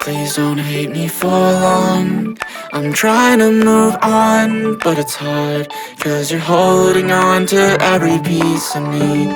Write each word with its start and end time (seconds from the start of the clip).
Please 0.00 0.34
don't 0.34 0.58
hate 0.58 0.90
me 0.90 1.06
for 1.06 1.28
long. 1.28 2.38
I'm 2.72 2.92
trying 2.92 3.38
to 3.38 3.52
move 3.52 3.96
on, 4.02 4.78
but 4.78 4.98
it's 4.98 5.14
hard. 5.14 5.72
Cause 6.00 6.32
you're 6.32 6.40
holding 6.40 7.12
on 7.12 7.46
to 7.46 7.78
every 7.80 8.18
piece 8.18 8.74
of 8.74 8.82
me. 8.88 9.32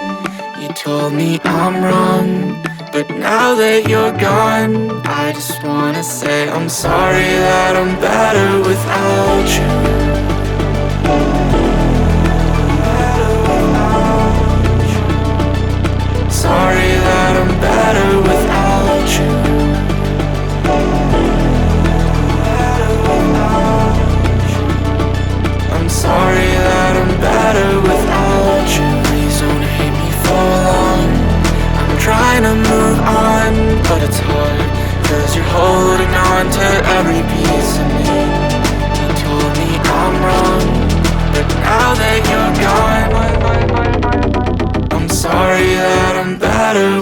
You 0.63 0.69
told 0.69 1.13
me 1.15 1.41
I'm 1.43 1.83
wrong, 1.83 2.63
but 2.93 3.11
now 3.11 3.57
that 3.57 3.89
you're 3.89 4.13
gone, 4.13 5.03
I 5.05 5.32
just 5.32 5.61
wanna 5.64 6.05
say 6.05 6.49
I'm 6.49 6.69
sorry 6.69 7.35
that 7.49 7.75
I'm 7.75 7.99
better 8.00 8.69
without 8.69 9.49
you. 9.57 10.11
To 36.50 36.68
every 36.98 37.22
piece 37.32 37.78
of 37.78 37.86
me. 37.98 38.08
You 38.98 39.08
told 39.22 39.52
me 39.58 39.68
I'm 40.00 40.14
wrong, 40.24 40.64
but 41.34 41.46
now 41.60 41.94
that 42.00 42.20
you're 42.30 42.54
gone, 42.66 43.10
I'm 44.92 45.08
sorry 45.08 45.74
that 45.74 46.16
I'm 46.16 46.38
better 46.38 47.02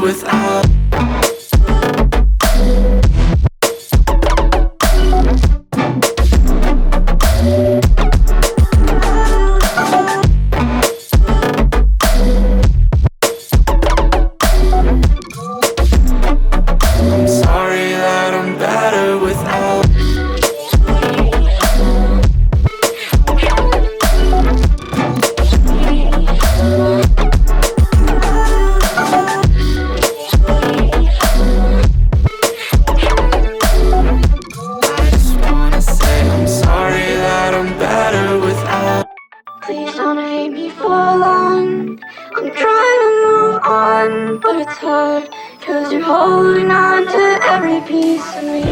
Please 39.70 39.94
don't 39.94 40.18
hate 40.18 40.48
me 40.48 40.68
for 40.68 40.88
long. 40.88 42.02
I'm 42.34 42.50
trying 42.50 43.00
to 43.04 43.10
move 43.24 43.60
on, 43.62 44.40
but 44.40 44.56
it's 44.62 44.78
hard. 44.78 45.30
Cause 45.60 45.92
you're 45.92 46.02
holding 46.02 46.72
on 46.72 47.06
to 47.06 47.38
every 47.44 47.80
piece 47.82 48.34
of 48.34 48.42
me. 48.42 48.62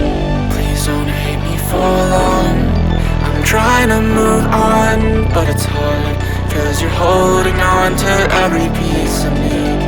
Please 0.51 0.87
don't 0.87 1.07
hate 1.07 1.41
me 1.49 1.57
for 1.71 1.77
long. 1.77 2.57
I'm 3.23 3.45
trying 3.45 3.91
to 3.91 4.01
move 4.01 4.45
on, 4.47 5.33
but 5.33 5.49
it's 5.49 5.67
hard. 5.67 6.17
Cause 6.51 6.83
you're 6.83 6.91
holding 6.91 7.55
on 7.61 7.97
to 7.97 8.15
every 8.43 8.69
piece 8.81 9.23
of 9.23 9.33
me. 9.35 9.88